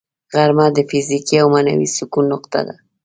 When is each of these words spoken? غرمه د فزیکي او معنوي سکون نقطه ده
غرمه 0.33 0.67
د 0.75 0.79
فزیکي 0.89 1.35
او 1.41 1.47
معنوي 1.53 1.87
سکون 1.97 2.25
نقطه 2.33 2.59
ده 2.67 2.75